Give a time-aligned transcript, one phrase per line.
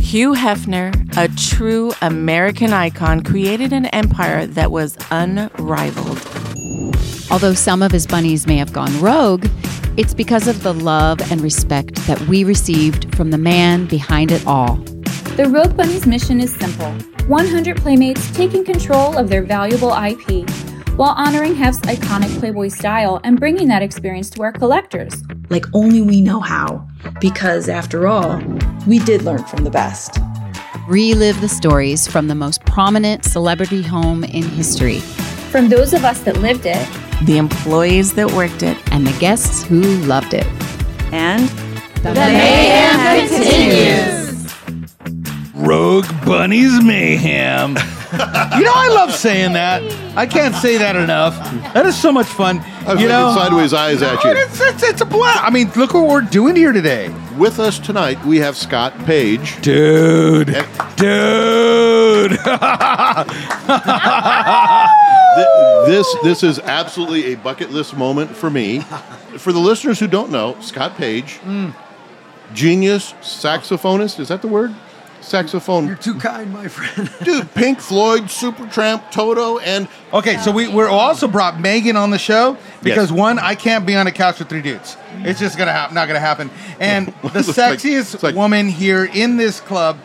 [0.00, 6.18] Hugh Hefner, a true American icon, created an empire that was unrivaled.
[7.30, 9.46] Although some of his bunnies may have gone rogue,
[9.96, 14.46] it's because of the love and respect that we received from the man behind it
[14.46, 14.76] all.
[15.36, 16.92] The Rogue Bunny's mission is simple
[17.26, 20.46] 100 Playmates taking control of their valuable IP
[20.96, 25.14] while honoring Hef's iconic Playboy style and bringing that experience to our collectors.
[25.48, 26.86] Like only we know how,
[27.20, 28.40] because after all,
[28.86, 30.18] we did learn from the best.
[30.88, 34.98] Relive the stories from the most prominent celebrity home in history,
[35.50, 36.88] From those of us that lived it,
[37.24, 40.46] The employees that worked it, and the guests who loved it.
[41.12, 41.48] And
[42.02, 44.32] The mayhem continues.
[45.54, 47.76] Rogue Bunny's Mayhem.
[48.58, 49.82] you know, I love saying that.
[50.16, 51.34] I can't say that enough.
[51.72, 52.60] That is so much fun.
[52.86, 54.36] I was you know, sideways eyes at Oh, you.
[54.36, 55.42] It's, it's, it's a blast.
[55.42, 57.08] I mean, look what we're doing here today.
[57.38, 59.62] With us tonight, we have Scott Page.
[59.62, 60.50] Dude.
[60.50, 62.32] And Dude.
[65.36, 68.80] thi- this this is absolutely a bucket list moment for me.
[69.38, 71.74] For the listeners who don't know, Scott Page, mm.
[72.52, 74.20] genius saxophonist.
[74.20, 74.74] Is that the word?
[75.22, 75.86] Saxophone.
[75.86, 77.10] You're too kind, my friend.
[77.24, 82.18] Dude, Pink Floyd, Supertramp, Toto, and okay, so we, we're also brought Megan on the
[82.18, 83.18] show because Yes.
[83.18, 84.96] one, I can't be on a couch with three dudes.
[85.18, 86.50] It's just gonna happen, not gonna happen.
[86.80, 89.98] And the It's like- sexiest like- woman here in this club,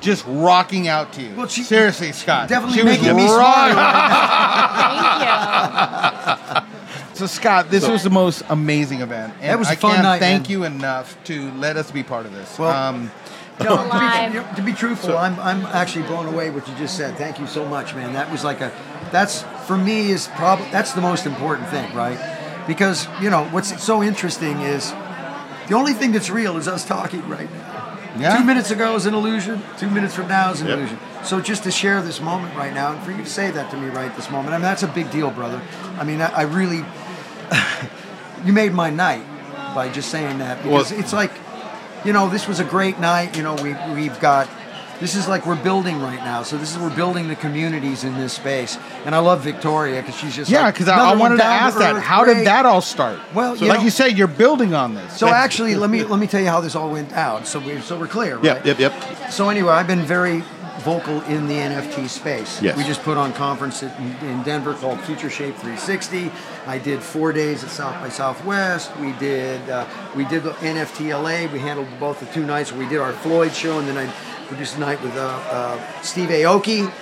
[0.00, 1.34] just rocking out to you.
[1.34, 2.48] Well, she- Seriously, Scott.
[2.48, 3.76] Definitely she was making me rock- smile.
[3.76, 5.10] right
[7.14, 9.34] So Scott, this was the most amazing event.
[9.40, 10.50] And That was a I fun can't night, thank man.
[10.50, 12.58] you enough to let us be part of this.
[12.58, 13.10] Well- um,
[13.60, 16.74] No, to, be, you know, to be truthful, I'm, I'm actually blown away what you
[16.74, 17.16] just said.
[17.16, 18.12] Thank you so much, man.
[18.14, 18.72] That was like a,
[19.12, 22.18] that's for me is probably that's the most important thing, right?
[22.66, 24.90] Because you know what's so interesting is
[25.68, 27.98] the only thing that's real is us talking right now.
[28.18, 28.36] Yeah.
[28.38, 29.62] Two minutes ago is an illusion.
[29.76, 30.78] Two minutes from now is an Yep.
[30.78, 30.98] illusion.
[31.24, 33.76] So just to share this moment right now, and for you to say that to
[33.76, 35.60] me right this moment, I mean that's a big deal, brother.
[35.98, 36.84] I mean I, I really,
[38.44, 39.24] you made my night
[39.74, 41.30] by just saying that because Well- it's like
[42.04, 43.36] you know, this was a great night.
[43.36, 44.48] You know, we we've got
[45.00, 46.42] this is like we're building right now.
[46.42, 50.16] So this is we're building the communities in this space, and I love Victoria because
[50.16, 52.00] she's just yeah, like, because I, I wanted to ask that.
[52.00, 53.18] How did that all start?
[53.34, 55.18] Well, so you like know- you said, you're building on this.
[55.18, 57.44] So That's- actually, let me let me tell you how this all went down.
[57.44, 58.44] So we so we're clear, right?
[58.44, 59.30] yep, yep, yep.
[59.32, 60.44] So anyway, I've been very
[60.84, 62.60] vocal in the NFT space.
[62.60, 62.76] Yes.
[62.76, 66.30] We just put on conference in, Denver called Future Shape 360.
[66.66, 68.94] I did four days at South by Southwest.
[68.98, 71.50] We did uh, we did the NFT LA.
[71.50, 72.72] We handled both the two nights.
[72.72, 74.12] We did our Floyd show, and then I
[74.46, 76.92] produced a night with uh, uh, Steve Aoki.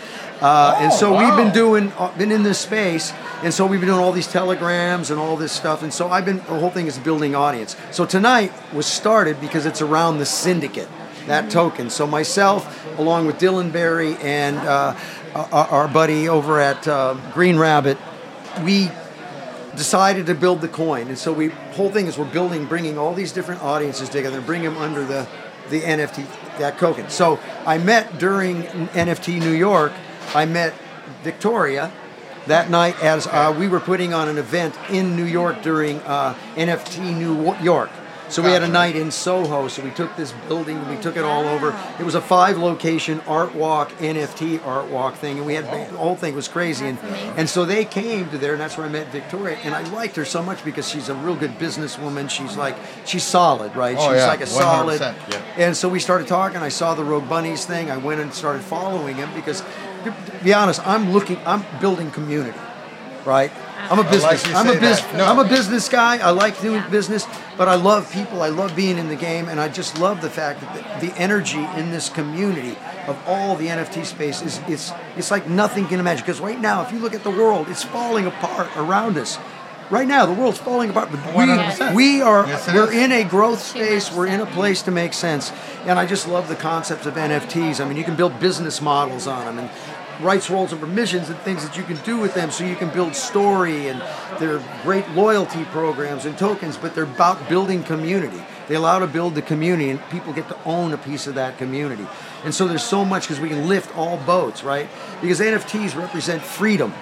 [0.43, 3.13] Uh, and so we've been doing, uh, been in this space,
[3.45, 5.85] and so we've been doing all these telegrams and all this stuff.
[5.85, 7.77] And so I've been, the whole thing is building audience.
[7.93, 10.89] So tonight was started because it's around the syndicate,
[11.27, 11.91] that token.
[11.91, 14.97] So myself, along with Dylan Berry and uh,
[15.35, 17.99] our, our buddy over at uh, Green Rabbit,
[18.65, 18.91] we
[19.77, 21.09] decided to build the coin.
[21.09, 24.47] And so we whole thing is we're building, bringing all these different audiences together, and
[24.47, 25.27] bring them under the
[25.71, 26.27] the NFT
[26.59, 27.09] that token.
[27.09, 29.93] So I met during NFT New York.
[30.35, 30.75] I met
[31.23, 31.91] Victoria
[32.47, 36.35] that night as uh, we were putting on an event in New York during uh,
[36.57, 37.91] NFT New York.
[38.33, 39.69] So we had a night in Soho.
[39.69, 41.79] So we took this building, we took it all over.
[42.01, 45.97] It was a five location art walk, NFT art walk thing, and we had the
[45.99, 46.87] whole thing was crazy.
[46.87, 46.99] And
[47.37, 49.59] and so they came to there, and that's where I met Victoria.
[49.65, 52.31] And I liked her so much because she's a real good businesswoman.
[52.31, 53.97] She's like she's solid, right?
[53.99, 55.03] Oh, she's yeah, like a solid.
[55.03, 55.43] 100%, yeah.
[55.59, 56.57] And so we started talking.
[56.57, 57.91] I saw the Rogue Bunnies thing.
[57.91, 59.61] I went and started following him because,
[60.05, 61.37] to to be honest, I'm looking.
[61.45, 62.59] I'm building community,
[63.27, 63.53] right?
[63.91, 64.47] I'm a business.
[64.47, 65.13] you I'm a business.
[65.13, 65.25] No.
[65.27, 66.19] I'm a business guy.
[66.19, 67.27] I like doing business,
[67.57, 68.43] but I love people.
[68.43, 71.19] I love being in the game, and I just love the fact that the, the
[71.19, 72.77] energy in this community
[73.07, 76.25] of all the NFT space is it's it's like nothing can imagine.
[76.25, 79.39] Because right now, if you look at the world, it's falling apart around us.
[79.91, 81.11] Right now, the world's falling apart.
[81.11, 81.91] But 100%.
[81.91, 82.95] we, we are yes, we're is.
[82.95, 84.11] in a growth space.
[84.11, 85.53] We're in a place to make sense,
[85.85, 87.79] and I just love the concept of NFTs.
[87.81, 89.71] I mean, you can build business models on them and
[90.23, 92.51] rights, roles, and permissions and things that you can do with them.
[92.51, 94.03] So you can build story and
[94.39, 98.43] they're great loyalty programs and tokens, but they're about building community.
[98.69, 101.59] They allow to build the community, and people get to own a piece of that
[101.59, 102.07] community.
[102.45, 104.89] And so there's so much because we can lift all boats, right?
[105.21, 106.95] Because NFTs represent freedom.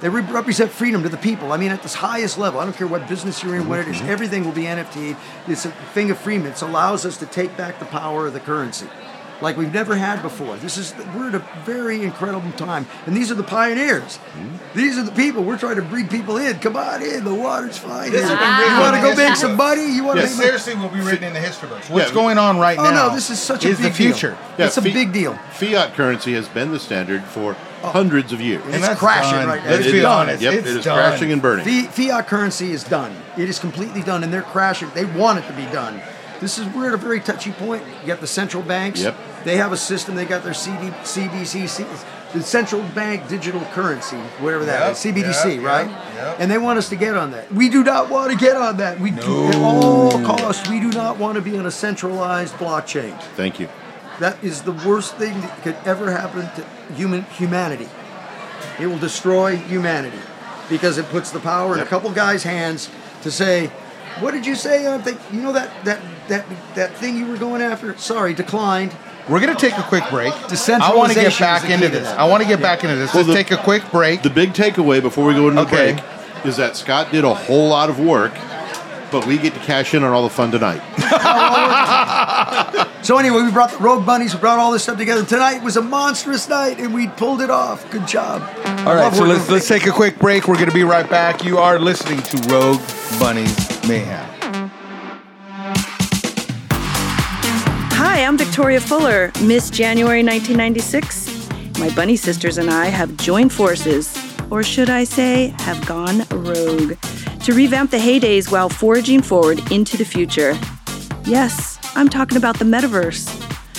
[0.00, 1.52] They re- represent freedom to the people.
[1.52, 3.88] I mean, at this highest level, I don't care what business you're in, what it
[3.88, 4.08] is, mm-hmm.
[4.08, 5.16] everything will be NFT.
[5.46, 6.46] It's a thing of freedom.
[6.46, 8.88] It allows us to take back the power of the currency.
[9.42, 10.56] Like we've never had before.
[10.56, 14.16] This is we're at a very incredible time, and these are the pioneers.
[14.16, 14.56] Hmm?
[14.74, 16.58] These are the people we're trying to bring people in.
[16.60, 18.10] Come on in, the water's fine.
[18.10, 18.36] This here.
[18.36, 19.94] has been written You want to go history make some money?
[19.94, 21.90] You want to This make seriously will be written in the history books.
[21.90, 22.14] What's Yeah.
[22.14, 22.88] going on right Oh now?
[23.06, 24.38] Oh no, this is such a is big the future.
[24.56, 24.66] Deal.
[24.66, 25.34] it's a fi- big deal.
[25.52, 27.88] Fiat currency has been the standard for oh.
[27.90, 28.62] hundreds of years.
[28.68, 29.48] It's that's crashing done.
[29.48, 29.70] right now.
[29.70, 30.42] Let's It be is- honest.
[30.42, 30.96] Yep, it's it is done.
[30.98, 31.64] crashing and burning.
[31.66, 33.14] Fi- fiat currency is done.
[33.36, 34.88] It is completely done, and they're crashing.
[34.94, 36.00] They want it to be done.
[36.42, 37.84] This is we're at a very touchy point.
[38.00, 39.00] You got the central banks.
[39.00, 39.16] Yep.
[39.44, 40.16] They have a system.
[40.16, 41.86] They got their CD, CBC, C-
[42.32, 45.88] the central bank digital currency, whatever that Yep, is, CBDC, yep, right?
[46.16, 46.36] yep.
[46.40, 47.52] And they want us to get on that.
[47.52, 48.98] We do not want to get on that.
[48.98, 50.68] We do at all costs.
[50.68, 53.16] We do not want to be on a centralized blockchain.
[53.36, 53.68] Thank you.
[54.18, 57.88] That is the worst thing that could ever happen to human humanity.
[58.80, 60.18] It will destroy humanity
[60.68, 62.90] because it puts the power in a couple guys' hands
[63.22, 63.70] to say,
[64.20, 64.86] "What did you say?
[64.86, 66.44] Uh, I think you know that that that
[66.74, 67.96] that thing you were going after.
[67.98, 68.94] Sorry, declined."
[69.28, 70.32] We're going to take a quick break.
[70.32, 72.08] I want to get back into this.
[72.08, 73.14] I want to get back into this.
[73.14, 74.22] Well, Let's the- take a quick break.
[74.22, 75.92] The big takeaway before we go into Okay.
[75.92, 78.32] the break is that Scott did a whole lot of work,
[79.12, 80.82] but we get to cash in on all the fun tonight.
[83.02, 84.32] So anyway, we brought the Rogue Bunnies.
[84.32, 85.24] We brought all this stuff together.
[85.24, 87.90] Tonight was a monstrous night, and we pulled it off.
[87.90, 88.42] Good job.
[88.86, 90.46] All right, so let's let's take a quick break.
[90.46, 91.44] We're going to be right back.
[91.44, 92.80] You are listening to Rogue
[93.18, 94.24] Bunnies Mayhem.
[97.94, 101.80] Hi, I'm Victoria Fuller, Miss January 1996.
[101.80, 104.16] My bunny sisters and I have joined forces,
[104.48, 106.96] or should I say, have gone rogue,
[107.40, 110.56] to revamp the heydays while forging forward into the future.
[111.24, 113.28] Yes, I'm talking about the metaverse.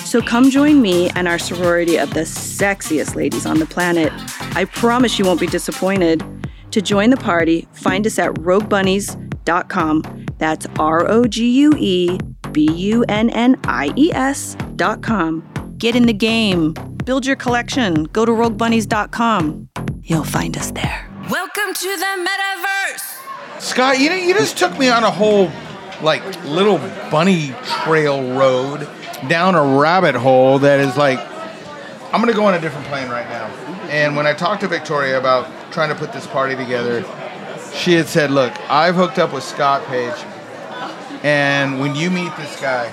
[0.05, 4.13] So come join me and our sorority of the sexiest ladies on the planet.
[4.55, 6.23] I promise you won't be disappointed.
[6.71, 10.25] To join the party, find us at roguebunnies.com.
[10.37, 12.19] That's R O G U E
[12.51, 15.75] B U N N I E S.com.
[15.77, 16.73] Get in the game.
[17.05, 18.03] Build your collection.
[18.05, 19.69] Go to roguebunnies.com.
[20.03, 21.09] You'll find us there.
[21.29, 23.61] Welcome to the metaverse.
[23.61, 25.51] Scott, you know, you just took me on a whole
[26.01, 26.77] like little
[27.11, 27.53] bunny
[27.83, 28.87] trail road
[29.27, 31.19] down a rabbit hole that is like
[32.13, 33.47] I'm gonna go on a different plane right now.
[33.89, 37.03] And when I talked to Victoria about trying to put this party together,
[37.73, 40.13] she had said, "Look, I've hooked up with Scott Page,
[41.23, 42.89] and when you meet this guy,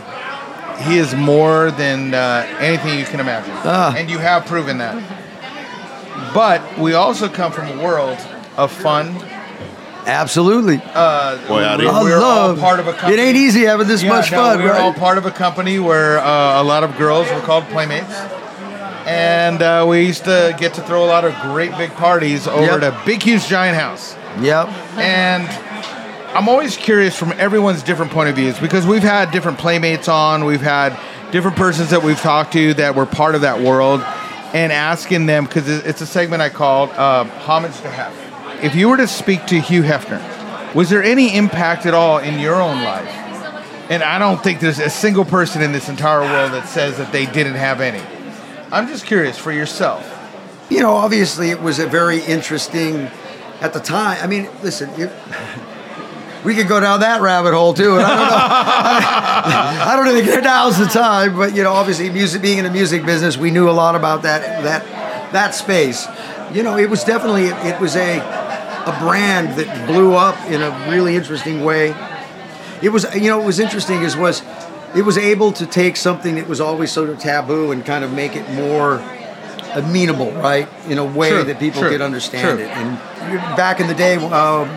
[0.83, 3.95] he is more than uh, anything you can imagine, Ah.
[3.97, 4.97] and you have proven that."
[6.35, 8.19] But we also come from a world
[8.57, 9.15] of fun.
[10.11, 10.81] Absolutely.
[10.93, 13.15] Uh, Boy, we're, I we're all love- part of a company.
[13.15, 14.81] It ain't easy having this Yeah, much no, fun, We're right?
[14.81, 18.13] all part of a company where uh, a lot of girls were called playmates,
[19.07, 22.63] and uh, we used to get to throw a lot of great big parties over
[22.63, 22.83] Yep.
[22.83, 24.17] at a big, huge, giant house.
[24.41, 24.69] Yep.
[24.99, 25.49] And
[26.37, 30.45] I'm always curious from everyone's different point of views because we've had different playmates on,
[30.45, 30.99] we've had
[31.33, 34.01] different persons that we've talked to that were part of that world,
[34.55, 38.30] and asking them because it's a segment I called uh, "Homage to Hef."
[38.63, 42.39] If you were to speak to Hugh Hefner, was there any impact at all in
[42.39, 43.09] your own life?
[43.89, 47.11] And I don't think there's a single person in this entire world that says that
[47.11, 48.03] they didn't have any.
[48.71, 50.07] I'm just curious for yourself.
[50.69, 53.11] You know, obviously, it was a very interesting
[53.61, 54.19] at the time.
[54.23, 55.11] I mean, listen, you,
[56.45, 59.85] we could go down that rabbit hole too, and I don't know.
[59.85, 63.05] I, don't think now's the time, but you know, obviously, music being in the music
[63.05, 66.07] business, we knew a lot about that that that space.
[66.53, 68.40] You know, it was definitely it was a
[68.87, 71.95] a brand that blew up in a really interesting way.
[72.83, 74.43] It was, you know, what was interesting is was
[74.95, 78.13] it was able to take something that was always sort of taboo and kind of
[78.13, 78.97] make it more
[79.75, 80.69] amenable, right?
[80.89, 82.69] In a way that people could understand it.
[82.69, 82.97] And
[83.57, 84.69] back in the day, um,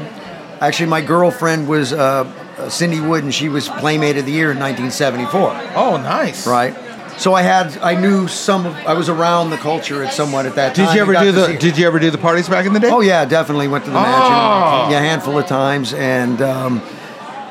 [0.62, 2.26] actually, my girlfriend was uh,
[2.68, 5.74] Cyndi Wood, and she was Playmate of the Year in 1974.
[5.76, 6.46] Oh, nice.
[6.46, 6.76] Right.
[7.18, 10.56] So I had, I knew some of, I was around the culture at somewhat at
[10.56, 10.88] that time.
[10.88, 12.80] Did you ever do the see- Did you ever do the parties back in the
[12.80, 12.90] day?
[12.90, 14.02] Oh yeah, definitely went to the Oh.
[14.02, 14.92] mansion.
[14.92, 16.82] Yeah, a handful of times, and um,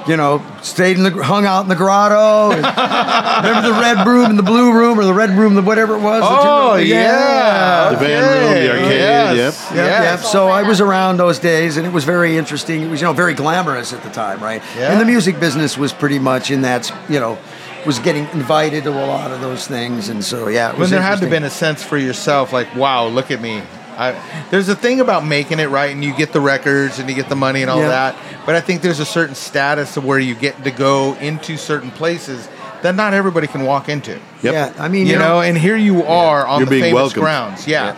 [0.09, 2.51] you know, stayed in the hung out in the grotto.
[2.57, 2.65] and-
[3.47, 6.01] remember the red room and the blue room, or the red room, the whatever it
[6.01, 6.23] was.
[6.23, 9.37] the two- Oh yeah, The van room, the arcade, Yes.
[9.37, 9.77] yep.
[9.77, 10.05] Yep, Yes.
[10.23, 10.31] yep.
[10.33, 12.83] So I was around those days, and it was very interesting.
[12.83, 14.61] It was, you know, very glamorous at the time, right?
[14.77, 14.91] Yeah.
[14.93, 17.39] And the music business was pretty much in that, you know,
[17.87, 21.01] was getting invited to a lot of those things, and so yeah, it When there
[21.01, 21.31] had to interesting.
[21.31, 23.63] been a sense for yourself, like, wow, look at me.
[23.97, 27.15] I, there's a thing about making it right, and you get the records and you
[27.15, 27.89] get the money and all Yeah.
[27.89, 28.17] that.
[28.47, 31.91] But I think there's a certain status of where you get to go into certain
[31.91, 32.49] places
[32.83, 34.13] that not everybody can walk into.
[34.43, 34.55] Yep.
[34.55, 37.23] Yeah, I mean, you know, and here you are on You're the being famous welcomed.
[37.23, 37.95] grounds, yeah,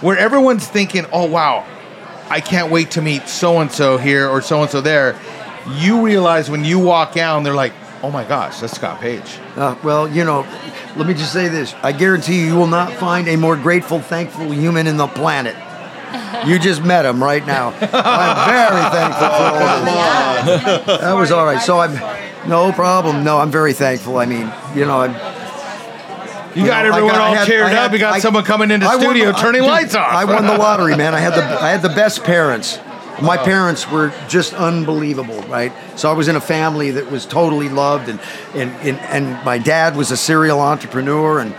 [0.00, 1.64] where everyone's thinking, "Oh wow,
[2.28, 5.16] I can't wait to meet so and so here or so and so there."
[5.76, 9.38] You realize when you walk out, and they're like, Oh my gosh, that's Scott Page.
[9.56, 10.46] Uh, well, you know,
[10.96, 14.00] let me just say this: I guarantee you, you will not find a more grateful,
[14.00, 15.56] thankful human in the planet.
[16.46, 17.68] You just met him right now.
[17.80, 21.00] I'm very thankful for all this.
[21.00, 21.60] That was all right.
[21.60, 21.94] So I'm
[22.48, 23.24] no problem.
[23.24, 24.16] No, I'm very thankful.
[24.18, 25.14] I mean, you know, I'm.
[26.56, 27.92] You got know, everyone got- I all had- cheered I had- up.
[27.92, 30.08] You got I- someone coming into I won studio the- turning dude, lights off.
[30.08, 31.14] I won the lottery, man.
[31.14, 32.78] I had the I had the best parents.
[33.22, 35.72] My parents were just unbelievable, right?
[35.96, 38.20] So I was in a family that was totally loved, and
[38.54, 41.54] and and, and my dad was a serial entrepreneur, and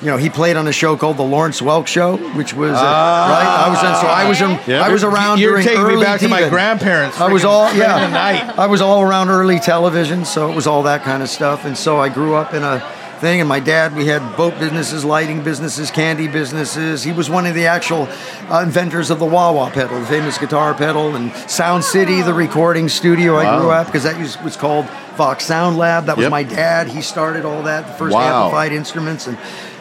[0.00, 2.74] you know he played on a show called the Lawrence Welk Show, which was uh,
[2.74, 3.64] right.
[3.66, 4.82] I was in, so I was in, Yeah.
[4.82, 7.20] I was around You're taking me back to my grandparents.
[7.20, 8.06] I was all yeah.
[8.06, 8.58] the night.
[8.58, 11.64] I was all around early television, so it was all that kind of stuff.
[11.64, 12.80] And so I grew up in a
[13.20, 13.40] thing.
[13.40, 17.02] And my dad, we had boat businesses, lighting businesses, candy businesses.
[17.02, 18.08] He was one of the actual
[18.50, 22.34] uh, inventors of the wah wah pedal, the famous guitar pedal, and Sound City, the
[22.34, 23.36] recording studio.
[23.36, 26.06] I grew up because that was, was called Vox Sound Lab.
[26.06, 26.30] That was Yep.
[26.30, 26.88] my dad.
[26.88, 28.44] He started all that, the first Wow.
[28.44, 29.36] amplified instruments and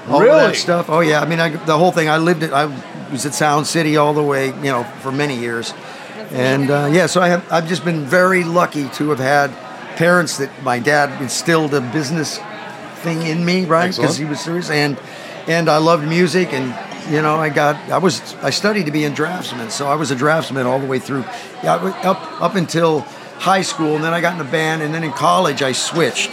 [0.09, 0.47] all of Really?
[0.47, 0.89] that stuff.
[0.89, 2.09] Oh yeah, I mean I, the whole thing.
[2.09, 2.51] I lived it.
[2.53, 2.65] I
[3.11, 5.73] was at Sound City all the way, you know, for many years.
[6.31, 9.49] And uh, yeah, so I have, I've just been very lucky to have had
[9.95, 12.39] parents that my dad instilled a business
[12.97, 13.95] thing in me, right?
[13.95, 14.99] Because he was serious, and
[15.47, 16.73] and I loved music, and
[17.11, 20.11] you know, I got I was I studied to be a draftsman, so I was
[20.11, 21.23] a draftsman all the way through,
[21.63, 23.01] yeah, up up until
[23.39, 26.31] high school, and then I got in a band, and then in college I switched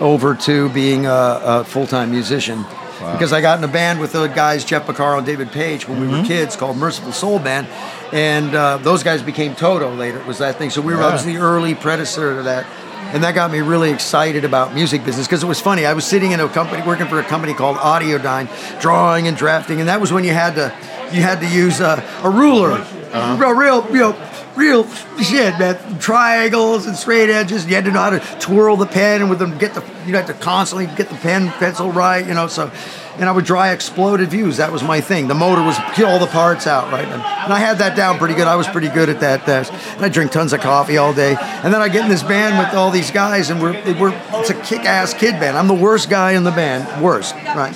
[0.00, 2.64] over to being a, a full-time musician.
[3.12, 6.00] Because I got in a band with the guys Jeff Porcaro and David Paich when
[6.00, 7.66] we were kids called Merciful Soul Band,
[8.10, 10.18] and uh, those guys became Toto later.
[10.18, 10.70] It was that thing.
[10.70, 12.64] So we were I was the early predecessor to that,
[13.12, 15.86] and that got me really excited about music business because it was funny.
[15.86, 18.48] I was sitting in a company working for a company called Audiodyne,
[18.80, 20.74] drawing and drafting, and that was when you had to
[21.14, 23.44] you had to use a, a ruler, uh-huh.
[23.44, 24.88] a real you know real
[25.22, 25.98] shit, man.
[25.98, 27.66] Triangles and straight edges.
[27.66, 30.14] You had to know how to twirl the pen and with them get the you
[30.14, 32.48] had to constantly get the pen pencil right, you know.
[32.48, 32.70] So,
[33.18, 34.58] and I would draw exploded views.
[34.58, 35.28] That was my thing.
[35.28, 37.04] The motor was kill all the parts out, right?
[37.04, 38.46] And, and I had that down pretty good.
[38.46, 39.46] I was pretty good at that.
[39.46, 39.70] that.
[39.96, 41.36] And I drink tons of coffee all day.
[41.38, 44.50] And then I get in this band with all these guys, and we're we're it's
[44.50, 45.56] a kick-ass kid band.
[45.56, 47.74] I'm the worst guy in the band, worst, right?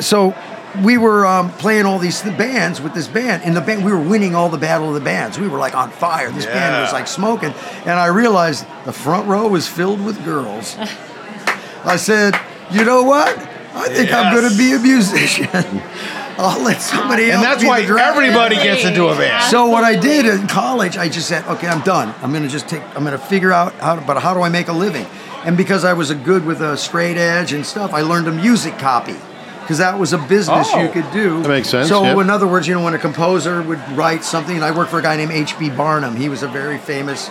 [0.00, 0.34] So
[0.82, 3.42] we were um, playing all these bands with this band.
[3.44, 5.38] In the band, we were winning all the battle of the bands.
[5.38, 6.30] We were like on fire.
[6.30, 7.52] This band was like smoking.
[7.84, 10.76] And I realized the front row was filled with girls.
[11.84, 12.38] I said,
[12.70, 13.55] you know what?
[13.76, 15.48] I think I'm going to be a musician.
[16.38, 17.42] I'll let somebody else.
[17.42, 19.50] And that's why everybody gets into a band.
[19.50, 22.14] So what I did in college, I just said, okay, I'm done.
[22.20, 22.82] I'm gonna just take.
[22.94, 23.96] I'm gonna figure out how.
[23.96, 25.06] To, but how do I make a living?
[25.46, 28.32] And because I was a good with a straight edge and stuff, I learned a
[28.32, 29.16] music copy.
[29.62, 30.82] Because that was a business Oh.
[30.82, 31.42] you could do.
[31.42, 32.18] That makes sense, So, yep.
[32.18, 35.00] in other words, you know, when a composer would write something, and I worked for
[35.00, 35.70] a guy named H.B.
[35.70, 36.14] Barnum.
[36.14, 37.30] He was a very famous,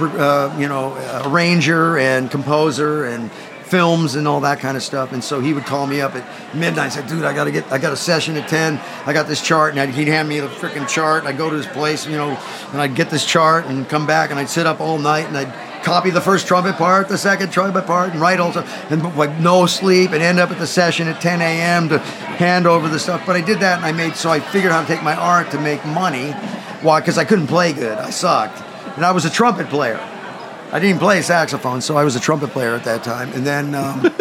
[0.00, 3.30] uh, you know, arranger and composer and
[3.72, 5.12] films and all that kind of stuff.
[5.12, 6.94] And so he would call me up at midnight.
[6.94, 8.78] And say, dude, I got to get, I got a session at ten.
[9.06, 11.24] I got this chart, and he'd hand me the freaking chart.
[11.24, 12.38] I'd go to his place, you know,
[12.72, 15.38] and I'd get this chart and come back, and I'd sit up all night, and
[15.38, 19.02] I'd copy the first trumpet part, the second trumpet part, and write all stuff, and
[19.16, 21.88] like no sleep, and end up at the session at 10 a.m.
[21.88, 23.24] to hand over the stuff.
[23.24, 25.50] But I did that, and I made so I figured how to take my art
[25.52, 26.32] to make money.
[26.82, 27.00] Why?
[27.00, 27.96] Because I couldn't play good.
[27.96, 28.60] I sucked,
[28.96, 29.98] and I was a trumpet player.
[30.72, 33.30] I didn't play saxophone, so I was a trumpet player at that time.
[33.32, 34.02] And then, um,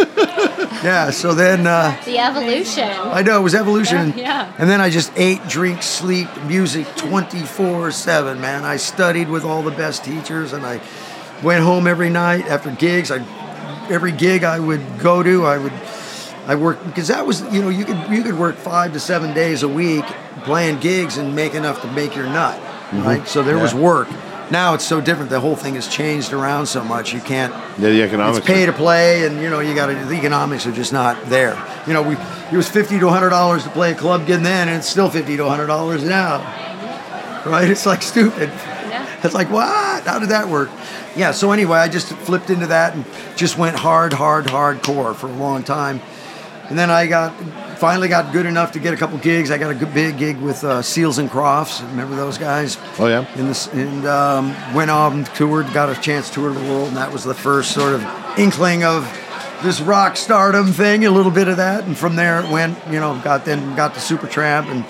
[0.83, 2.89] yeah, so then uh, The evolution.
[2.89, 4.13] I know it was evolution.
[4.17, 4.53] Yeah.
[4.57, 8.65] And then I just ate, drink, sleep, music 24 7, man.
[8.65, 10.81] I studied with all the best teachers and I
[11.41, 13.11] went home every night after gigs.
[13.11, 13.25] I
[13.89, 15.73] Every gig I would go to, I would.
[16.47, 19.33] I worked because that was you know you could you could work five to seven
[19.33, 20.05] days a week
[20.43, 22.59] playing gigs and make enough to make your nut,
[22.93, 23.27] right?
[23.27, 24.07] So there was work.
[24.51, 25.29] Now it's so different.
[25.29, 27.13] The whole thing has changed around so much.
[27.13, 28.39] You can't Yeah, the economics.
[28.39, 29.95] it's pay to play, and you know you got to.
[29.95, 31.57] The economics are just not there.
[31.87, 34.67] You know, we it was fifty to hundred dollars to play a club gig then,
[34.67, 36.39] and it's still fifty to hundred dollars now.
[37.45, 37.69] Right?
[37.71, 38.49] It's like stupid.
[38.49, 39.07] Yeah.
[39.23, 40.03] It's like what?
[40.05, 40.69] How did that work?
[41.15, 41.31] Yeah.
[41.31, 43.05] So anyway, I just flipped into that and
[43.37, 46.01] just went hard, hard, hardcore for a long time,
[46.71, 47.33] and then I got
[47.79, 49.51] finally got good enough to get a couple gigs.
[49.51, 51.81] I got a good big gig with uh, Seals and Crofts.
[51.81, 52.77] Remember those guys?
[52.97, 53.27] Oh yeah.
[53.37, 56.95] in this and um, went on toured got a chance to tour the world and
[56.95, 58.05] that was the first sort of
[58.39, 59.03] inkling of
[59.63, 63.01] this rock stardom thing a little bit of that and from there it went you
[63.01, 64.85] know got then got to Supertramp and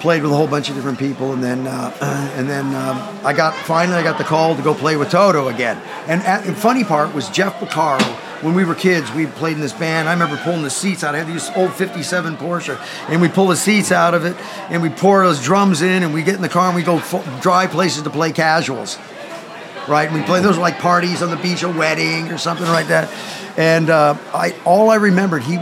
[0.00, 1.92] played with a whole bunch of different people and then uh,
[2.36, 5.48] and then um, I got finally I got the call to go play with Toto
[5.48, 7.98] again and at, the funny part was Jeff Porcaro
[8.42, 11.14] when we were kids we played in this band I remember pulling the seats out
[11.14, 14.36] I had these old 57 Porsche and we pull the seats out of it
[14.68, 17.00] and we pour those drums in and we get in the car and we go
[17.40, 18.98] dry places to play casuals
[19.88, 20.08] right?
[20.08, 23.12] And we play those like parties on the beach, a wedding or something like that.
[23.58, 25.56] And uh, I all I remembered he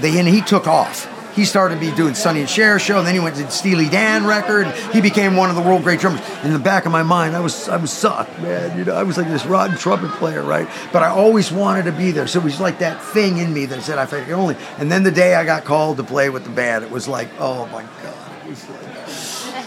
[0.00, 1.14] they and he took off.
[1.34, 3.50] He started to be doing Sonny and Cher show, and then he went to the
[3.50, 4.66] Steely Dan record.
[4.66, 6.20] And he became one of the world great drummers.
[6.42, 8.76] In the back of my mind, I was I was sucked, man.
[8.78, 10.68] You know, I was like this rotten trumpet player, right?
[10.92, 12.26] But I always wanted to be there.
[12.26, 14.56] So it was like that thing in me that said I could only.
[14.78, 17.28] And then the day I got called to play with the band, it was like,
[17.38, 18.78] oh my god, it was like,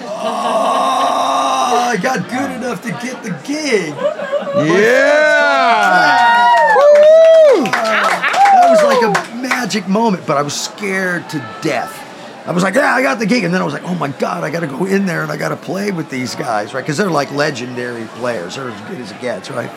[0.02, 3.96] oh, I got good enough to get the gig.
[4.68, 5.22] Yeah.
[6.52, 8.31] That was like a
[9.62, 11.96] magic moment, but I was scared to death.
[12.48, 13.44] I was like, yeah, I got the gig.
[13.44, 15.32] And then I was like, oh my God, I got to go in there and
[15.32, 16.82] I got to play with these guys, right?
[16.82, 18.56] Because they're like legendary players.
[18.56, 19.70] They're as good as it gets, right?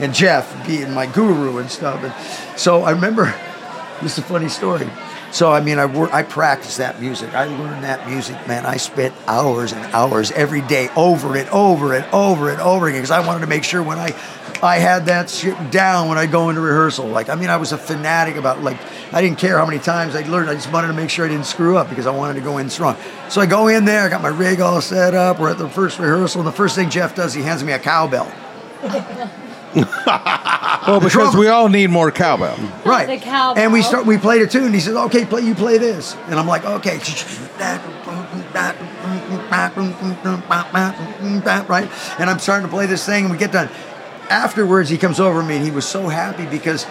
[0.00, 2.02] And Jeff being my guru and stuff.
[2.02, 3.26] And so I remember,
[4.02, 4.90] this is a funny story.
[5.30, 7.34] So, I mean, I, wor- I practiced that music.
[7.34, 8.64] I learned that music, man.
[8.64, 13.00] I spent hours and hours every day over it, over it, over it, over again
[13.00, 14.16] because I wanted to make sure when I
[14.62, 17.06] I had that shit down when I go into rehearsal.
[17.06, 18.78] Like, I mean, I was a fanatic about like
[19.12, 20.50] I didn't care how many times I learned.
[20.50, 22.58] I just wanted to make sure I didn't screw up because I wanted to go
[22.58, 22.96] in strong.
[23.28, 25.38] So I go in there, I got my rig all set up.
[25.38, 27.78] We're at the first rehearsal, and the first thing Jeff does, he hands me a
[27.78, 28.32] cowbell.
[29.74, 32.56] Well, because we all need more cowbell.
[32.84, 33.06] Right.
[33.06, 33.62] The cowbell.
[33.62, 34.06] And we start.
[34.06, 34.72] We played a tune.
[34.72, 35.42] He says, "Okay, play.
[35.42, 36.98] You play this." And I'm like, "Okay."
[41.68, 41.90] Right.
[42.18, 43.68] And I'm starting to play this thing, and we get done.
[44.30, 46.86] Afterwards, he comes over to me, and he was so happy because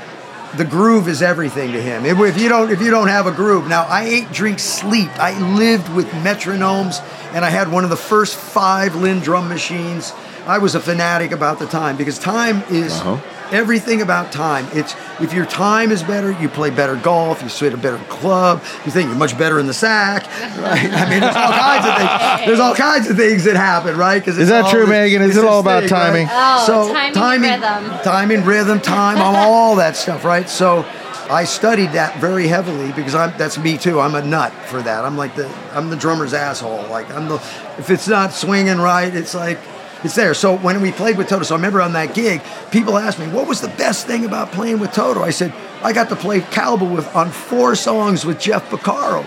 [0.55, 2.05] the groove is everything to him.
[2.05, 5.10] If if you don't, if you don't have a groove, now I ate, drink, sleep.
[5.19, 7.01] I lived with metronomes,
[7.34, 10.13] and I had one of the first five Linn drum machines.
[10.48, 13.20] I was a fanatic about the time because time is uh-huh.
[13.51, 14.66] everything about time.
[14.72, 18.63] It's if your time is better, you play better golf, you swing a better club,
[18.86, 20.25] you think you're much better in the sack,
[20.58, 20.89] right?
[20.94, 22.48] I mean, there's all kinds of things.
[22.48, 24.20] There's all kinds of things that happen, right?
[24.20, 25.22] Because Is that true, Megan?
[25.22, 26.27] Is it all about timing?
[26.32, 28.00] Oh, timing and rhythm.
[28.04, 30.50] timing, rhythm, time, all- all that stuff, right?
[30.50, 30.86] So.
[31.30, 34.00] I studied that very heavily because I'm that's me too.
[34.00, 35.04] I'm a nut for that.
[35.04, 36.88] I'm like the I'm the drummer's asshole.
[36.88, 37.36] Like I'm the
[37.77, 39.60] if it's not swinging right, it's like
[40.04, 40.34] it's there.
[40.34, 43.27] So when we played with Toto, so I remember on that gig, people asked me,
[43.27, 46.42] "What was the best thing about playing with Toto?" I said, "I got to play
[46.42, 49.25] cowbell with on four songs with Jeff Porcaro."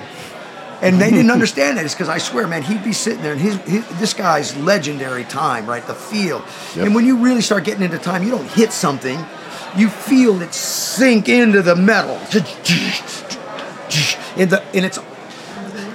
[0.82, 1.84] And they didn't understand that.
[1.84, 5.24] It's because I swear, man, he'd be sitting there, and his, his this guy's legendary
[5.24, 5.86] time, right?
[5.86, 6.44] The feel.
[6.76, 9.18] And when you really start getting into time, you don't hit something,
[9.76, 12.16] you feel it sink into the metal.
[14.36, 14.98] And the and it's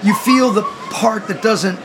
[0.04, 1.80] you feel the part that doesn't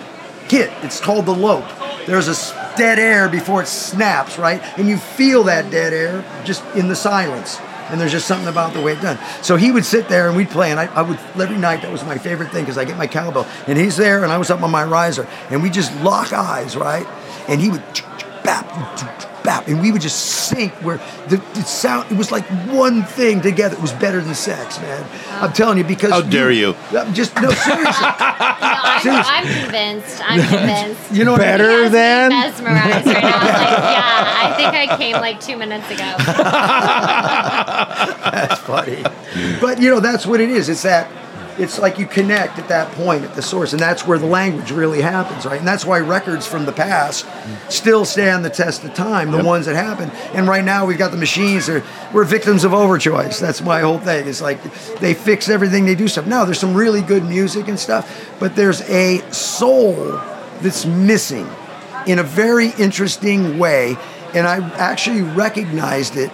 [0.49, 0.71] hit.
[0.83, 1.65] It's called the lope.
[2.07, 2.35] There's a
[2.77, 4.61] dead air before it snaps, right?
[4.79, 7.59] And you feel that dead air just in the silence.
[7.91, 9.19] And there's just something about the way it's done.
[9.43, 11.83] So he would sit there and we'd play, and I, I would every night.
[11.83, 14.39] That was my favorite thing because I get my cowbell, and he's there, and I
[14.39, 17.07] was up on my riser, and we just lock eyes, right?
[17.49, 17.83] And he would
[18.45, 18.65] bap,
[19.43, 20.99] bap, and we would just sync where
[21.29, 22.11] the, the sound.
[22.11, 23.75] It was like one thing together.
[23.77, 25.05] It was better than sex, man.
[25.43, 26.75] I'm telling you because How dare you?
[26.93, 28.07] I'm just no seriously.
[28.09, 29.33] I'm, Seriously.
[29.33, 30.21] I'm convinced.
[30.29, 31.13] I'm convinced.
[31.13, 31.59] You know what I mean?
[31.59, 32.29] Better He has me than?
[32.31, 33.31] mesmerized right now.
[33.31, 36.15] Like, yeah, I think I came like two minutes ago.
[38.31, 39.03] That's funny.
[39.61, 40.69] But you know, that's what it is.
[40.69, 41.11] It's that
[41.61, 44.71] it's like you connect at that point at the source, and that's where the language
[44.71, 45.59] really happens, right?
[45.59, 47.27] And that's why records from the past
[47.69, 50.11] still stand the test of time, the ones that happen.
[50.35, 53.39] And right now we've got the machines that we're victims of overchoice.
[53.39, 54.27] That's my whole thing.
[54.27, 54.63] It's like
[55.01, 56.27] they fix everything, they do stuff.
[56.27, 59.95] Now there's some really good music and stuff, but there's a soul
[60.63, 61.47] that's missing
[62.07, 63.97] in a very interesting way.
[64.33, 66.31] And I actually recognized it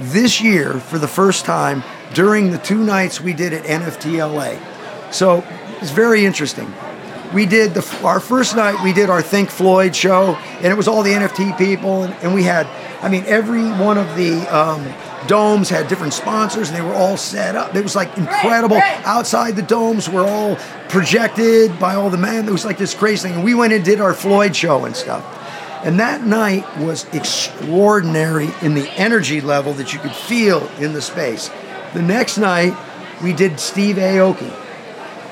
[0.00, 1.82] this year for the first time
[2.14, 5.12] during the two nights we did at NFTLA.
[5.12, 5.44] So
[5.80, 6.72] it's very interesting.
[7.34, 8.82] We did the our first night.
[8.82, 12.34] We did our Think Floyd show, and it was all the NFT people, and, and
[12.34, 12.66] we had,
[13.02, 14.82] I mean, every one of the um,
[15.26, 17.74] domes had different sponsors, and they were all set up.
[17.74, 18.80] It was like incredible.
[19.04, 20.56] Outside the domes were all
[20.88, 22.48] projected by all the men.
[22.48, 23.36] It was like this crazy thing.
[23.36, 25.34] And we went and did our Floyd show and stuff.
[25.84, 31.02] And that night was extraordinary in the energy level that you could feel in the
[31.02, 31.50] space.
[31.94, 32.76] The next night,
[33.22, 34.52] we did Steve Aoki.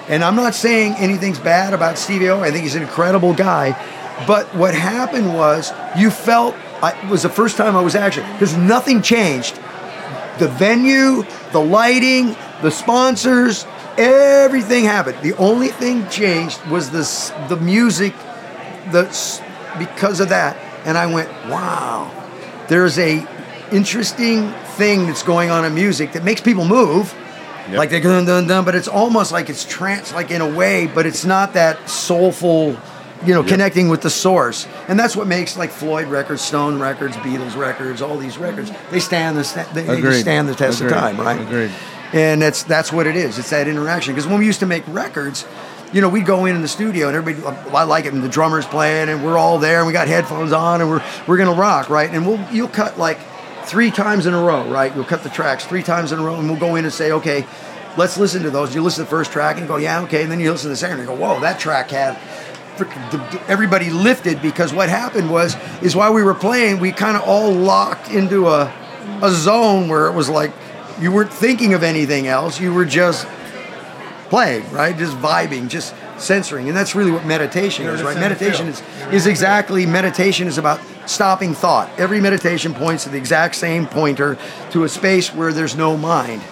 [0.08, 2.42] And I'm not saying anything's bad about Steve Aoki.
[2.42, 3.72] I think he's an incredible guy.
[4.26, 8.30] But what happened was you felt, I, it was the first time I was actually,
[8.32, 9.56] because nothing changed.
[10.38, 13.66] The venue, the lighting, the sponsors,
[13.98, 15.18] everything happened.
[15.22, 18.14] The only thing changed was this, the music
[18.92, 19.42] the s-
[19.80, 22.08] because of that and i went wow
[22.68, 23.26] there's a
[23.72, 27.14] interesting thing that's going on in music that makes people move
[27.70, 30.86] like they're dun dun dun but it's almost like it's trance like in a way
[30.86, 32.76] but it's not that soulful
[33.24, 37.16] you know, connecting with the source, and that's what makes like Floyd records, Stone records,
[37.16, 38.70] Beatles records, all these records.
[38.90, 40.92] They stand the they, they stand the test Agreed.
[40.92, 41.40] of time, right?
[41.40, 41.70] Agreed.
[42.12, 43.38] And that's that's what it is.
[43.38, 44.14] It's that interaction.
[44.14, 45.46] Because when we used to make records,
[45.92, 48.28] you know, we'd go in in the studio and everybody, I like it, and the
[48.28, 51.58] drummer's playing, and we're all there, and we got headphones on, and we're we're gonna
[51.58, 52.10] rock, right?
[52.10, 53.18] And we'll you'll cut like
[53.66, 54.94] three times in a row, right?
[54.94, 57.12] You'll cut the tracks three times in a row, and we'll go in and say,
[57.12, 57.44] okay,
[57.96, 58.74] let's listen to those.
[58.74, 60.70] You listen to the first track and go, yeah, okay, and then you listen to
[60.70, 62.16] the second and go, whoa, that track had.
[62.76, 66.92] frickin- the- the- Everybody lifted because what happened was is while we were playing, we
[66.92, 68.72] kind of all locked into a
[69.22, 70.52] a zone where it was like
[71.00, 72.60] you weren't thinking of anything else.
[72.60, 73.26] You were just
[74.28, 74.96] playing, right?
[74.96, 76.68] Just vibing, just censoring.
[76.68, 78.16] And that's really what meditation is, right?
[78.16, 81.90] Meditation is, is exactly, meditation is about stopping thought.
[81.98, 84.38] Every meditation points to the exact same pointer
[84.70, 86.42] to a space where there's no mind.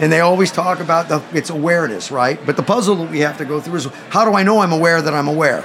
[0.00, 2.38] And they always talk about the it's awareness, right?
[2.44, 4.72] But the puzzle that we have to go through is how do I know I'm
[4.72, 5.64] aware that I'm aware?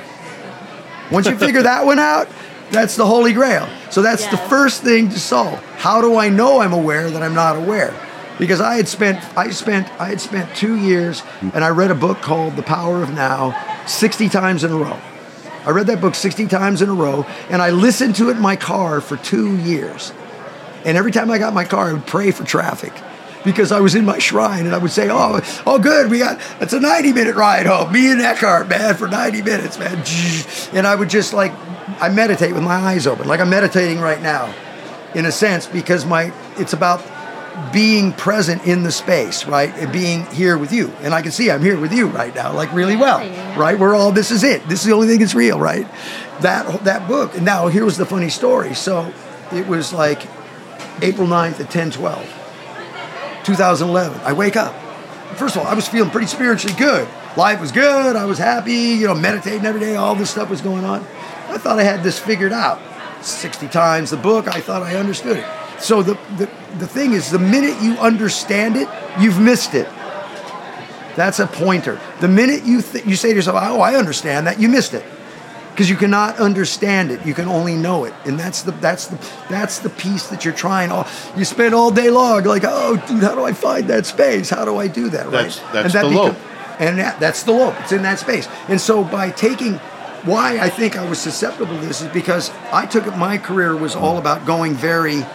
[1.11, 2.27] Once you figure that one out,
[2.69, 3.67] that's the holy grail.
[3.89, 5.59] So that's the first thing to solve.
[5.77, 7.91] How do I know I'm aware that I'm not aware?
[8.37, 11.95] Because I had spent I spent I had spent 2 years and I read a
[11.95, 14.99] book called The Power of Now 60 times in a row.
[15.65, 18.41] I read that book 60 times in a row and I listened to it in
[18.41, 20.13] my car for 2 years.
[20.85, 22.93] And every time I got my car, I would pray for traffic
[23.43, 26.39] because I was in my shrine and I would say, Oh, oh good, we got
[26.61, 27.91] it's a 90 minute ride home.
[27.91, 30.03] Me and Eckhart, man, for 90 minutes, man.
[30.73, 31.53] And I would just like
[32.01, 34.53] I meditate with my eyes open, like I'm meditating right now,
[35.15, 37.01] in a sense, because my it's about
[37.71, 39.73] being present in the space, right?
[39.75, 40.89] And being here with you.
[41.01, 43.19] And I can see I'm here with you right now, like really well.
[43.57, 43.77] Right?
[43.77, 44.67] We're all this is it.
[44.67, 45.87] This is the only thing that's real, right?
[46.41, 47.35] That that book.
[47.35, 48.73] And now here was the funny story.
[48.73, 49.13] So
[49.51, 50.23] it was like
[51.01, 52.35] April 9th at 10 12.
[53.43, 54.21] 2011.
[54.21, 54.75] I wake up.
[55.35, 57.07] First of all, I was feeling pretty spiritually good.
[57.37, 58.15] Life was good.
[58.15, 59.95] I was happy, you know, meditating every day.
[59.95, 61.01] All this stuff was going on.
[61.47, 62.81] I thought I had this figured out.
[63.21, 65.45] 60 times the book, I thought I understood it.
[65.81, 68.87] So the, the, the thing is, the minute you understand it,
[69.19, 69.87] you've missed it.
[71.15, 71.99] That's a pointer.
[72.21, 75.03] The minute you th- you say to yourself, "Oh, I understand that," you missed it
[75.71, 77.25] because you cannot understand it.
[77.25, 79.17] You can only know it, and that's the that's the
[79.49, 80.91] that's the piece that you're trying.
[80.91, 84.49] Oh, you spend all day long like, "Oh, dude, how do I find that space?
[84.49, 85.73] How do I do that?" That's- right?
[85.73, 86.37] that's and that the become- lope.
[86.79, 87.75] and that, that's the lope.
[87.81, 88.47] It's in that space.
[88.69, 89.73] And so by taking
[90.23, 93.17] why I think I was susceptible to this is because I took it.
[93.17, 95.25] My career was all about going very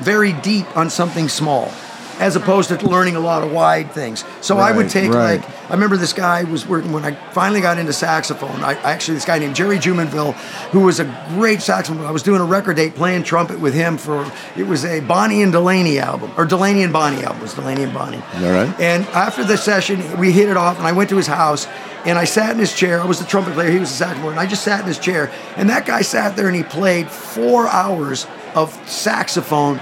[0.00, 1.70] very deep on something small
[2.18, 4.24] as opposed to learning a lot of wide things.
[4.40, 5.40] So I would take right.
[5.40, 8.62] like I remember this guy was working when I finally got into saxophone.
[8.62, 10.34] I I actually this guy named Jerry Jumonville,
[10.70, 12.04] who was a great saxophone.
[12.04, 15.42] I was doing a record date playing trumpet with him for it was a Bonnie
[15.42, 17.38] and Delaney album or Delaney and Bonnie album.
[17.38, 18.22] It was Delaney and Bonnie.
[18.36, 18.80] All right.
[18.80, 21.66] And after the session, we hit it off, and I went to his house,
[22.04, 23.00] and I sat in his chair.
[23.00, 24.98] I was the trumpet player, he was the saxophone, and I just sat in his
[24.98, 25.32] chair.
[25.56, 29.80] And that guy sat there and he played four hours of saxophone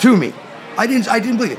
[0.00, 0.32] to me.
[0.76, 1.58] I didn't, I didn't believe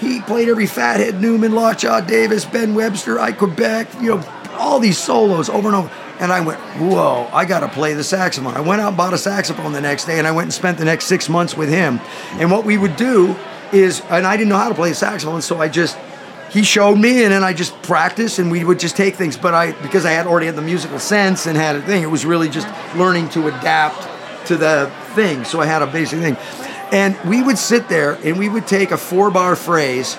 [0.00, 4.98] He played every Fathead Newman, Lockjaw Davis, Ben Webster, Ike Quebec, you know, all these
[4.98, 5.90] solos over and over.
[6.18, 8.54] And I went, whoa, I got to play the saxophone.
[8.54, 10.78] I went out and bought a saxophone the next day, and I went and spent
[10.78, 12.00] the next six months with him.
[12.32, 13.36] And what we would do
[13.72, 15.98] is, and I didn't know how to play the saxophone, so I just,
[16.50, 19.36] he showed me, and then I just practiced, and we would just take things.
[19.36, 22.10] But I, because I had already had the musical sense and had a thing, it
[22.10, 24.08] was really just learning to adapt
[24.46, 25.44] to the thing.
[25.44, 26.36] So I had a basic thing.
[26.92, 30.16] And we would sit there and we would take a four bar phrase,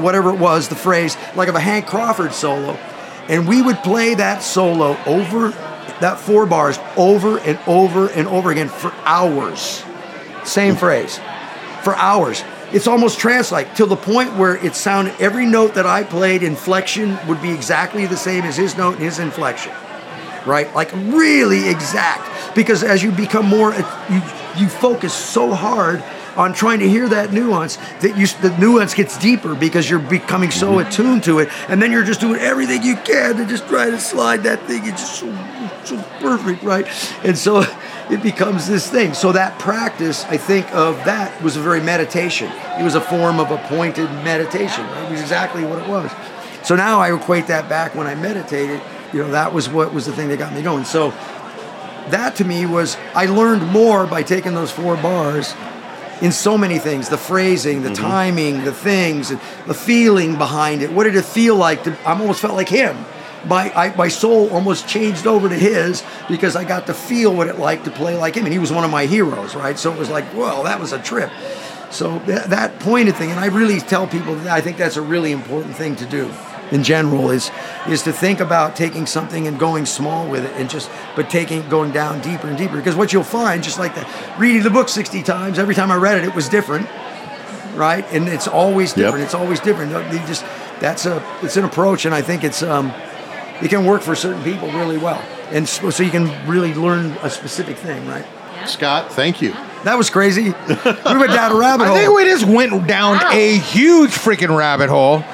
[0.00, 2.74] whatever it was, the phrase, like of a Hank Crawford solo.
[3.28, 5.48] And we would play that solo over,
[6.00, 9.84] that four bars, over and over and over again for hours.
[10.44, 11.18] Same phrase.
[11.82, 12.44] For hours.
[12.72, 16.44] It's almost trance like, till the point where it sounded, every note that I played,
[16.44, 19.72] inflection would be exactly the same as his note and his inflection
[20.46, 20.72] right?
[20.74, 22.54] Like really exact.
[22.54, 23.72] Because as you become more,
[24.10, 24.22] you
[24.56, 26.02] you focus so hard
[26.36, 30.50] on trying to hear that nuance that you the nuance gets deeper because you're becoming
[30.50, 30.88] so mm-hmm.
[30.88, 33.98] attuned to it, and then you're just doing everything you can to just try to
[33.98, 34.82] slide that thing.
[34.84, 35.26] It's just so,
[35.84, 36.86] so perfect, right?
[37.24, 37.60] And so
[38.10, 39.14] it becomes this thing.
[39.14, 42.50] So that practice, I think of that was a very meditation.
[42.78, 44.84] It was a form of appointed meditation.
[44.86, 45.08] Right?
[45.08, 46.10] It was exactly what it was.
[46.62, 48.80] So now I equate that back when I meditated.
[49.12, 50.84] You know, that was what was the thing that got me going.
[50.84, 51.10] So
[52.10, 55.54] that to me was I learned more by taking those four bars
[56.20, 58.02] in so many things the phrasing the mm-hmm.
[58.02, 60.92] timing the things and the feeling behind it.
[60.92, 62.96] What did it feel like to, i almost felt like him.
[63.46, 67.48] My, I, my soul almost changed over to his because i got to feel what
[67.48, 69.78] it like to play like him and he was one of my heroes right?
[69.78, 71.30] So it was like whoa that was a trip.
[71.90, 75.02] So that, that pointed thing and i really tell people that i think that's a
[75.02, 76.30] really important thing to do
[76.70, 77.50] in general is
[77.88, 81.68] is to think about taking something and going small with it and just but taking
[81.68, 82.76] going down deeper and deeper.
[82.76, 84.06] Because what you'll find just like the
[84.38, 86.88] reading the book 60 times every time I read it it was different
[87.76, 88.04] right?
[88.12, 88.96] And it's always Yep.
[88.96, 89.24] different.
[89.24, 89.92] It's always different.
[90.12, 90.44] You just
[90.80, 92.92] that's a it's an approach and I think it's um
[93.62, 95.22] it can work for certain people really well.
[95.50, 98.24] And so, so you can really learn a specific thing right?
[98.66, 99.54] Scott, thank you.
[99.84, 101.96] That was crazy we went down a rabbit hole.
[101.96, 105.24] I think we just went down a huge freaking rabbit hole.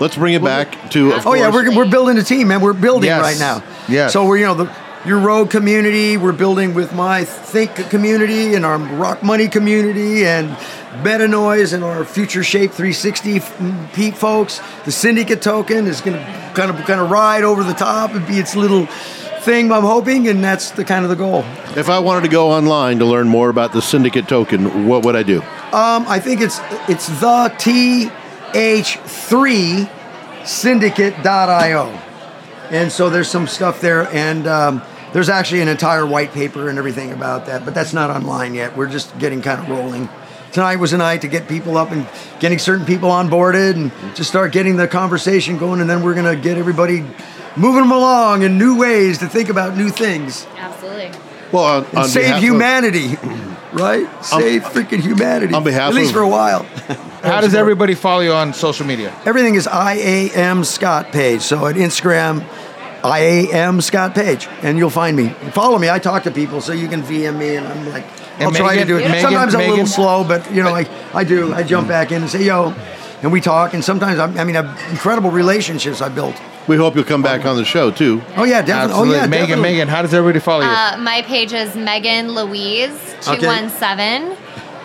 [0.00, 1.12] Let's bring it back to.
[1.12, 2.60] Of Oh yeah, we're, we're building a team, man.
[2.60, 3.22] We're building Yes.
[3.22, 3.62] right now.
[3.88, 4.12] Yes.
[4.12, 4.72] So we're you know the
[5.06, 6.16] your road community.
[6.16, 10.56] We're building with my Think community and our Rock Money community and
[11.04, 14.60] Beta Noise and our Future Shape 360 f- Pete folks.
[14.84, 18.26] The Syndicate token is going to kind of kind of ride over the top and
[18.26, 18.86] be its little
[19.46, 19.72] thing.
[19.72, 21.44] I'm hoping, and that's the kind of the goal.
[21.76, 25.16] If I wanted to go online to learn more about the syndicate token, what would
[25.16, 25.40] I do?
[25.72, 27.48] Um, I think it's it's the
[28.52, 29.90] TH3
[30.46, 32.02] syndicate.io.
[32.70, 34.82] And so there's some stuff there, and um,
[35.12, 38.76] there's actually an entire white paper and everything about that, but that's not online yet.
[38.76, 40.08] We're just getting kind of rolling.
[40.50, 42.08] Tonight was a night to get people up and
[42.40, 46.34] getting certain people onboarded and just start getting the conversation going, and then we're going
[46.34, 47.04] to get everybody
[47.56, 51.10] moving them along in new ways to think about new things Absolutely.
[51.52, 53.08] Well, on, and on save behalf of- humanity,
[53.72, 54.06] right?
[54.06, 55.54] Um, save freaking humanity.
[55.54, 56.62] on behalf At least of- for a while.
[57.22, 59.14] How does everybody follow you on social media?
[59.24, 61.42] Everything is I A M Scott Page.
[61.42, 62.44] So at Instagram,
[63.02, 65.30] I A M Scott Page, and you'll find me.
[65.52, 65.88] Follow me.
[65.88, 68.04] I talk to people, so you can VM me, and I'm like,
[68.38, 69.02] I'll And try to do it.
[69.08, 71.52] Megan- sometimes I'm a little slow, but you know, I I do.
[71.52, 71.90] I jump mm.
[71.90, 72.74] back in and say, yo,
[73.22, 73.74] and we talk.
[73.74, 76.36] And sometimes I'm, I mean, I've incredible relationships I built.
[76.68, 78.22] We hope you'll come back on the show too.
[78.36, 78.74] Oh yeah, definitely.
[78.74, 79.14] Absolutely.
[79.14, 79.62] Oh yeah, Megan, definitely.
[79.62, 80.68] Megan, how does everybody follow you?
[80.68, 84.36] Uh, my page is Megan Louise two one seven,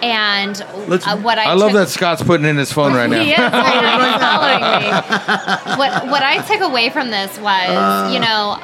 [0.04, 3.24] and uh, what I I love that Scott's putting in his phone right now.
[3.24, 5.02] He is right now.
[5.72, 5.78] Following me.
[5.78, 8.12] What what I took away from this was, Uh.
[8.14, 8.60] you know,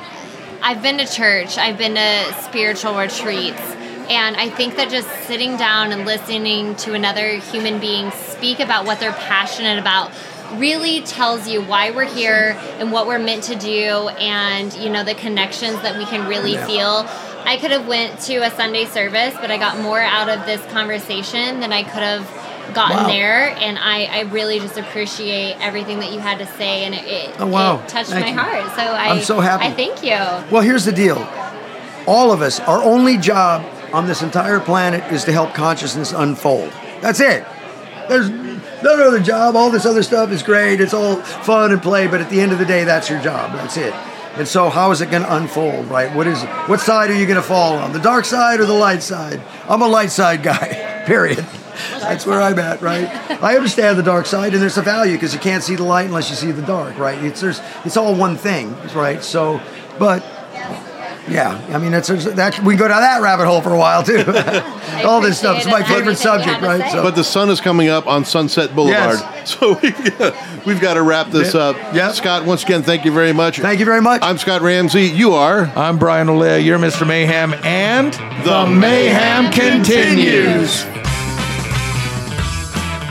[0.61, 3.61] I've been to church, I've been to spiritual retreats,
[4.09, 8.85] and I think that just sitting down and listening to another human being speak about
[8.85, 10.11] what they're passionate about
[10.55, 15.03] really tells you why we're here and what we're meant to do and you know
[15.03, 17.05] the connections that we can really feel
[17.45, 20.61] i could have went to a sunday service but i got more out of this
[20.71, 23.07] conversation than i could have gotten Wow.
[23.07, 27.05] there and I, I really just appreciate everything that you had to say and it,
[27.05, 27.79] it, Oh, wow.
[27.79, 28.37] it touched Thank my you.
[28.37, 29.65] heart so I, I'm so happy.
[29.65, 31.17] I thank you Well, here's the deal.
[32.05, 36.71] All of us, our only job on this entire planet is to help consciousness unfold.
[37.01, 37.45] That's it.
[38.09, 38.29] There's
[38.83, 39.55] no other job.
[39.55, 40.81] All this other stuff is great.
[40.81, 43.53] It's all fun and play, but at the end of the day, that's your job.
[43.53, 43.93] That's it.
[44.37, 46.15] And so, how is it going to unfold, right?
[46.15, 47.91] What is what side are you going to fall on?
[47.91, 49.41] The dark side or the light side?
[49.67, 51.03] I'm a light side guy.
[51.07, 51.45] Period.
[51.99, 53.07] That's where I'm at, right?
[53.41, 56.05] I understand the dark side, and there's a value because you can't see the light
[56.05, 57.23] unless you see the dark, right?
[57.23, 59.23] It's there's it's all one thing, right?
[59.23, 59.61] So,
[59.97, 60.23] but
[61.29, 64.03] yeah, I mean, it's that we can go down that rabbit hole for a while
[64.03, 64.23] too.
[65.05, 65.57] All this stuff.
[65.57, 66.91] It's my favorite subject, right?
[66.91, 70.93] So, But the sun is coming up on Sunset Boulevard, so we've got, we've got
[70.95, 71.59] to wrap this Yeah.
[71.61, 71.75] up.
[71.93, 72.11] Yeah.
[72.13, 73.59] Scott, once again, thank you very much.
[73.59, 74.21] thank you very much.
[74.23, 75.03] I'm Scott Ramsey.
[75.03, 75.65] You are.
[75.75, 76.59] I'm Brian Olea.
[76.59, 77.05] You're Mr.
[77.07, 78.13] Mayhem, and
[78.45, 80.83] the mayhem continues.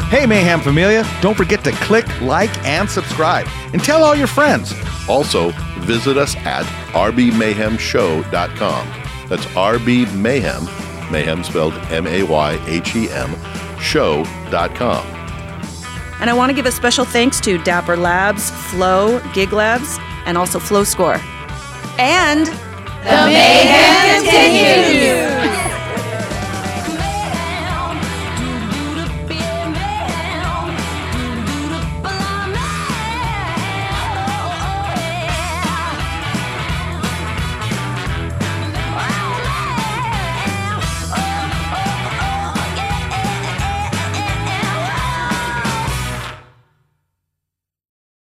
[0.09, 1.05] Hey, Mayhem Familia!
[1.20, 4.72] Don't forget to click, like, and subscribe, and tell all your friends.
[5.09, 8.88] Also, visit us at rbmayhemshow.com.
[9.29, 10.64] That's RB Mayhem,
[11.11, 13.35] Mayhem spelled M A Y H E M,
[13.81, 15.07] show.com.
[16.19, 20.38] And I want to give a special thanks to Dapper Labs, Flow, Gig Labs, and
[20.38, 21.21] also Flow Score.
[21.99, 25.36] And The mayhem continues.